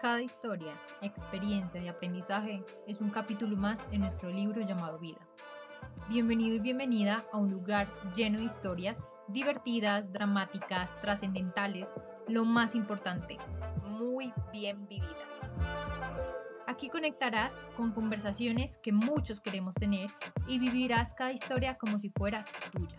Cada 0.00 0.22
historia, 0.22 0.74
experiencia 1.02 1.82
y 1.82 1.88
aprendizaje 1.88 2.62
es 2.86 3.00
un 3.00 3.10
capítulo 3.10 3.56
más 3.56 3.78
en 3.90 4.02
nuestro 4.02 4.30
libro 4.30 4.60
llamado 4.60 4.98
Vida. 4.98 5.18
Bienvenido 6.08 6.56
y 6.56 6.60
bienvenida 6.60 7.24
a 7.32 7.38
un 7.38 7.50
lugar 7.50 7.88
lleno 8.14 8.38
de 8.38 8.44
historias 8.44 8.96
divertidas, 9.28 10.12
dramáticas, 10.12 10.88
trascendentales, 11.00 11.86
lo 12.28 12.44
más 12.44 12.74
importante, 12.74 13.38
muy 13.84 14.32
bien 14.52 14.86
vividas. 14.86 15.28
Aquí 16.66 16.88
conectarás 16.88 17.52
con 17.76 17.92
conversaciones 17.92 18.76
que 18.82 18.92
muchos 18.92 19.40
queremos 19.40 19.74
tener 19.74 20.10
y 20.46 20.58
vivirás 20.58 21.12
cada 21.14 21.32
historia 21.32 21.76
como 21.78 21.98
si 21.98 22.10
fuera 22.10 22.44
tuya. 22.72 22.96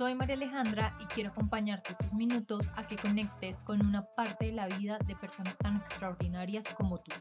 Soy 0.00 0.14
María 0.14 0.34
Alejandra 0.34 0.96
y 0.98 1.04
quiero 1.04 1.28
acompañarte 1.28 1.92
estos 1.92 2.14
minutos 2.14 2.66
a 2.74 2.86
que 2.86 2.96
conectes 2.96 3.60
con 3.64 3.84
una 3.84 4.02
parte 4.16 4.46
de 4.46 4.52
la 4.52 4.66
vida 4.66 4.98
de 5.06 5.14
personas 5.14 5.54
tan 5.58 5.76
extraordinarias 5.76 6.64
como 6.74 7.02
tú. 7.02 7.14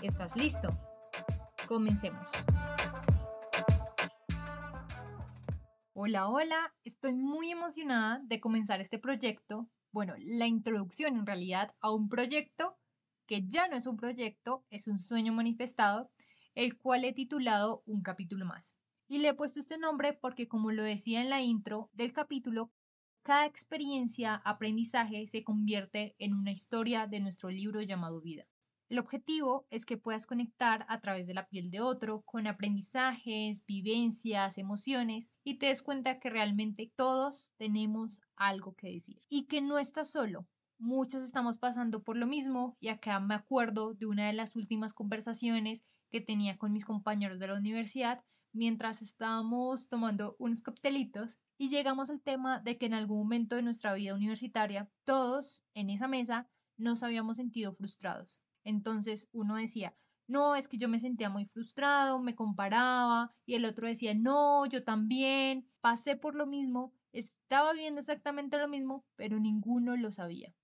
¿Estás 0.00 0.34
listo? 0.34 0.74
Comencemos. 1.66 2.26
Hola, 5.92 6.30
hola, 6.30 6.74
estoy 6.82 7.12
muy 7.12 7.50
emocionada 7.50 8.22
de 8.24 8.40
comenzar 8.40 8.80
este 8.80 8.98
proyecto, 8.98 9.68
bueno, 9.92 10.14
la 10.16 10.46
introducción 10.46 11.14
en 11.14 11.26
realidad 11.26 11.74
a 11.82 11.90
un 11.90 12.08
proyecto 12.08 12.78
que 13.26 13.46
ya 13.46 13.68
no 13.68 13.76
es 13.76 13.86
un 13.86 13.98
proyecto, 13.98 14.64
es 14.70 14.88
un 14.88 14.98
sueño 14.98 15.34
manifestado, 15.34 16.10
el 16.54 16.78
cual 16.78 17.04
he 17.04 17.12
titulado 17.12 17.82
Un 17.84 18.00
capítulo 18.00 18.46
más. 18.46 18.77
Y 19.10 19.18
le 19.18 19.28
he 19.28 19.34
puesto 19.34 19.58
este 19.58 19.78
nombre 19.78 20.12
porque, 20.12 20.48
como 20.48 20.70
lo 20.70 20.82
decía 20.82 21.22
en 21.22 21.30
la 21.30 21.40
intro 21.40 21.88
del 21.94 22.12
capítulo, 22.12 22.70
cada 23.22 23.46
experiencia, 23.46 24.34
aprendizaje 24.44 25.26
se 25.26 25.42
convierte 25.44 26.14
en 26.18 26.34
una 26.34 26.52
historia 26.52 27.06
de 27.06 27.20
nuestro 27.20 27.48
libro 27.48 27.80
llamado 27.80 28.20
vida. 28.20 28.46
El 28.90 28.98
objetivo 28.98 29.66
es 29.70 29.86
que 29.86 29.96
puedas 29.96 30.26
conectar 30.26 30.84
a 30.88 31.00
través 31.00 31.26
de 31.26 31.34
la 31.34 31.46
piel 31.46 31.70
de 31.70 31.80
otro 31.80 32.22
con 32.22 32.46
aprendizajes, 32.46 33.64
vivencias, 33.66 34.56
emociones 34.56 35.30
y 35.44 35.58
te 35.58 35.66
des 35.66 35.82
cuenta 35.82 36.20
que 36.20 36.30
realmente 36.30 36.90
todos 36.94 37.52
tenemos 37.56 38.20
algo 38.36 38.74
que 38.74 38.92
decir 38.92 39.22
y 39.28 39.44
que 39.44 39.60
no 39.60 39.78
estás 39.78 40.10
solo. 40.10 40.46
Muchos 40.78 41.22
estamos 41.22 41.58
pasando 41.58 42.02
por 42.02 42.16
lo 42.16 42.26
mismo 42.26 42.76
y 42.78 42.88
acá 42.88 43.20
me 43.20 43.34
acuerdo 43.34 43.94
de 43.94 44.06
una 44.06 44.26
de 44.26 44.32
las 44.32 44.54
últimas 44.54 44.92
conversaciones 44.92 45.82
que 46.10 46.20
tenía 46.20 46.56
con 46.56 46.72
mis 46.72 46.86
compañeros 46.86 47.38
de 47.38 47.48
la 47.48 47.58
universidad 47.58 48.22
mientras 48.52 49.02
estábamos 49.02 49.88
tomando 49.88 50.36
unos 50.38 50.62
coctelitos 50.62 51.38
y 51.56 51.68
llegamos 51.68 52.10
al 52.10 52.20
tema 52.20 52.60
de 52.60 52.78
que 52.78 52.86
en 52.86 52.94
algún 52.94 53.18
momento 53.18 53.56
de 53.56 53.62
nuestra 53.62 53.94
vida 53.94 54.14
universitaria 54.14 54.90
todos 55.04 55.64
en 55.74 55.90
esa 55.90 56.08
mesa 56.08 56.48
nos 56.76 57.02
habíamos 57.02 57.36
sentido 57.36 57.72
frustrados. 57.72 58.40
Entonces 58.64 59.28
uno 59.32 59.56
decía, 59.56 59.96
no, 60.28 60.54
es 60.54 60.68
que 60.68 60.76
yo 60.76 60.88
me 60.88 61.00
sentía 61.00 61.30
muy 61.30 61.46
frustrado, 61.46 62.20
me 62.20 62.36
comparaba 62.36 63.34
y 63.46 63.54
el 63.54 63.64
otro 63.64 63.88
decía, 63.88 64.14
no, 64.14 64.66
yo 64.66 64.84
también, 64.84 65.68
pasé 65.80 66.16
por 66.16 66.34
lo 66.34 66.46
mismo, 66.46 66.92
estaba 67.12 67.72
viendo 67.72 68.00
exactamente 68.00 68.58
lo 68.58 68.68
mismo, 68.68 69.04
pero 69.16 69.40
ninguno 69.40 69.96
lo 69.96 70.12
sabía. 70.12 70.54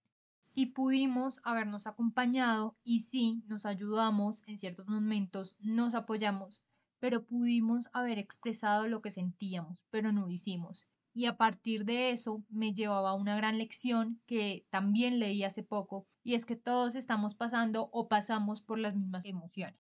Y 0.53 0.67
pudimos 0.67 1.41
habernos 1.43 1.87
acompañado 1.87 2.77
y 2.85 3.01
sí, 3.01 3.43
nos 3.47 3.67
ayudamos 3.67 4.43
en 4.47 4.59
ciertos 4.59 4.87
momentos, 4.87 5.57
nos 5.59 5.95
apoyamos, 5.95 6.63
pero 7.05 7.23
pudimos 7.23 7.91
haber 7.93 8.19
expresado 8.19 8.89
lo 8.89 9.03
que 9.03 9.11
sentíamos, 9.11 9.85
pero 9.91 10.11
no 10.11 10.23
lo 10.23 10.31
hicimos. 10.31 10.87
Y 11.13 11.27
a 11.27 11.37
partir 11.37 11.85
de 11.85 12.13
eso 12.13 12.43
me 12.49 12.73
llevaba 12.73 13.11
a 13.11 13.15
una 13.15 13.37
gran 13.37 13.59
lección 13.59 14.23
que 14.25 14.65
también 14.71 15.19
leí 15.19 15.45
hace 15.45 15.63
poco, 15.63 16.07
y 16.23 16.33
es 16.33 16.47
que 16.47 16.57
todos 16.57 16.95
estamos 16.95 17.35
pasando 17.35 17.91
o 17.93 18.09
pasamos 18.09 18.63
por 18.63 18.79
las 18.79 18.97
mismas 18.97 19.27
emociones. 19.27 19.79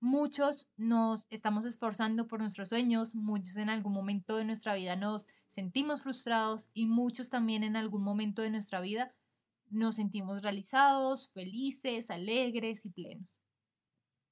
Muchos 0.00 0.66
nos 0.78 1.26
estamos 1.28 1.66
esforzando 1.66 2.26
por 2.26 2.40
nuestros 2.40 2.70
sueños, 2.70 3.14
muchos 3.14 3.58
en 3.58 3.68
algún 3.68 3.92
momento 3.92 4.38
de 4.38 4.46
nuestra 4.46 4.74
vida 4.74 4.96
nos 4.96 5.28
sentimos 5.48 6.00
frustrados 6.00 6.70
y 6.72 6.86
muchos 6.86 7.28
también 7.28 7.64
en 7.64 7.76
algún 7.76 8.02
momento 8.02 8.40
de 8.40 8.48
nuestra 8.48 8.80
vida 8.80 9.14
nos 9.68 9.96
sentimos 9.96 10.40
realizados, 10.40 11.28
felices, 11.34 12.10
alegres 12.10 12.86
y 12.86 12.88
plenos. 12.88 13.28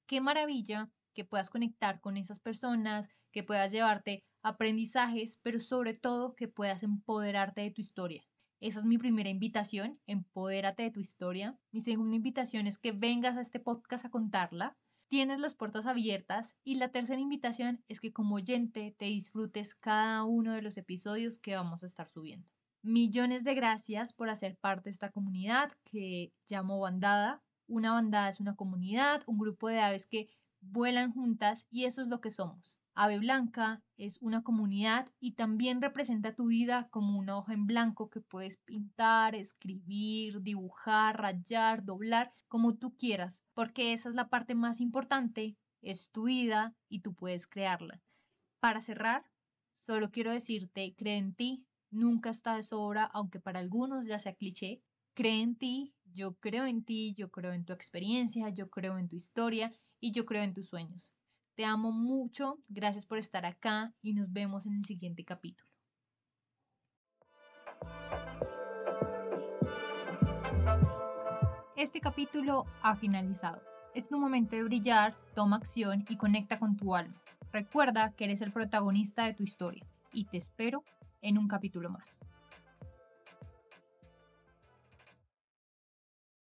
Qué 0.07 0.21
maravilla 0.21 0.89
que 1.13 1.25
puedas 1.25 1.49
conectar 1.49 1.99
con 2.01 2.17
esas 2.17 2.39
personas, 2.39 3.07
que 3.31 3.43
puedas 3.43 3.71
llevarte 3.71 4.23
aprendizajes, 4.43 5.37
pero 5.41 5.59
sobre 5.59 5.93
todo 5.93 6.35
que 6.35 6.47
puedas 6.47 6.83
empoderarte 6.83 7.61
de 7.61 7.71
tu 7.71 7.81
historia. 7.81 8.23
Esa 8.59 8.77
es 8.77 8.85
mi 8.85 8.99
primera 8.99 9.29
invitación, 9.29 9.99
empodérate 10.05 10.83
de 10.83 10.91
tu 10.91 10.99
historia. 10.99 11.57
Mi 11.71 11.81
segunda 11.81 12.15
invitación 12.15 12.67
es 12.67 12.77
que 12.77 12.91
vengas 12.91 13.35
a 13.35 13.41
este 13.41 13.59
podcast 13.59 14.05
a 14.05 14.11
contarla. 14.11 14.77
Tienes 15.07 15.39
las 15.39 15.55
puertas 15.55 15.87
abiertas. 15.87 16.55
Y 16.63 16.75
la 16.75 16.91
tercera 16.91 17.19
invitación 17.19 17.83
es 17.87 17.99
que 17.99 18.13
como 18.13 18.35
oyente 18.35 18.95
te 18.97 19.05
disfrutes 19.05 19.73
cada 19.73 20.23
uno 20.25 20.53
de 20.53 20.61
los 20.61 20.77
episodios 20.77 21.39
que 21.39 21.55
vamos 21.55 21.81
a 21.81 21.87
estar 21.87 22.07
subiendo. 22.07 22.47
Millones 22.83 23.43
de 23.43 23.55
gracias 23.55 24.13
por 24.13 24.29
hacer 24.29 24.57
parte 24.57 24.85
de 24.85 24.91
esta 24.91 25.09
comunidad 25.09 25.71
que 25.83 26.31
llamo 26.47 26.79
bandada. 26.79 27.41
Una 27.67 27.93
bandada 27.93 28.29
es 28.29 28.39
una 28.39 28.55
comunidad, 28.55 29.23
un 29.25 29.39
grupo 29.39 29.69
de 29.69 29.79
aves 29.79 30.05
que 30.05 30.29
vuelan 30.61 31.11
juntas 31.11 31.67
y 31.69 31.85
eso 31.85 32.01
es 32.01 32.07
lo 32.07 32.21
que 32.21 32.31
somos. 32.31 32.81
Ave 32.93 33.19
Blanca 33.19 33.81
es 33.97 34.17
una 34.21 34.43
comunidad 34.43 35.07
y 35.19 35.31
también 35.31 35.81
representa 35.81 36.35
tu 36.35 36.47
vida 36.47 36.87
como 36.91 37.17
una 37.17 37.37
hoja 37.37 37.53
en 37.53 37.65
blanco 37.65 38.09
que 38.09 38.19
puedes 38.19 38.57
pintar, 38.57 39.33
escribir, 39.33 40.41
dibujar, 40.41 41.19
rayar, 41.19 41.85
doblar, 41.85 42.33
como 42.47 42.75
tú 42.75 42.95
quieras, 42.97 43.43
porque 43.53 43.93
esa 43.93 44.09
es 44.09 44.15
la 44.15 44.27
parte 44.27 44.55
más 44.55 44.81
importante, 44.81 45.55
es 45.81 46.11
tu 46.11 46.23
vida 46.25 46.75
y 46.89 46.99
tú 46.99 47.13
puedes 47.13 47.47
crearla. 47.47 48.01
Para 48.59 48.81
cerrar, 48.81 49.23
solo 49.71 50.11
quiero 50.11 50.31
decirte, 50.31 50.93
cree 50.97 51.17
en 51.17 51.33
ti, 51.33 51.65
nunca 51.91 52.29
está 52.29 52.55
de 52.55 52.63
sobra, 52.63 53.05
aunque 53.05 53.39
para 53.39 53.59
algunos 53.59 54.05
ya 54.05 54.19
sea 54.19 54.35
cliché, 54.35 54.81
cree 55.13 55.41
en 55.41 55.55
ti, 55.55 55.93
yo 56.13 56.35
creo 56.35 56.65
en 56.65 56.83
ti, 56.83 57.13
yo 57.17 57.31
creo 57.31 57.53
en 57.53 57.63
tu 57.63 57.71
experiencia, 57.71 58.49
yo 58.49 58.69
creo 58.69 58.97
en 58.97 59.07
tu 59.07 59.15
historia 59.15 59.71
y 60.01 60.11
yo 60.11 60.25
creo 60.25 60.43
en 60.43 60.53
tus 60.53 60.67
sueños. 60.67 61.13
Te 61.55 61.63
amo 61.63 61.91
mucho, 61.91 62.57
gracias 62.67 63.05
por 63.05 63.19
estar 63.19 63.45
acá 63.45 63.93
y 64.01 64.13
nos 64.13 64.33
vemos 64.33 64.65
en 64.65 64.73
el 64.73 64.83
siguiente 64.83 65.23
capítulo. 65.23 65.69
Este 71.77 72.01
capítulo 72.01 72.65
ha 72.81 72.95
finalizado. 72.95 73.61
Es 73.93 74.07
tu 74.07 74.19
momento 74.19 74.55
de 74.55 74.63
brillar, 74.63 75.15
toma 75.35 75.57
acción 75.57 76.05
y 76.09 76.17
conecta 76.17 76.59
con 76.59 76.77
tu 76.77 76.95
alma. 76.95 77.21
Recuerda 77.51 78.13
que 78.15 78.25
eres 78.25 78.41
el 78.41 78.51
protagonista 78.51 79.25
de 79.25 79.33
tu 79.33 79.43
historia 79.43 79.85
y 80.13 80.25
te 80.25 80.37
espero 80.37 80.83
en 81.21 81.37
un 81.37 81.47
capítulo 81.47 81.89
más. 81.89 82.20